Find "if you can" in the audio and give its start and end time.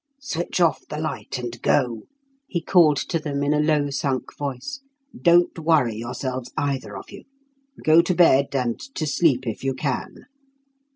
9.45-10.25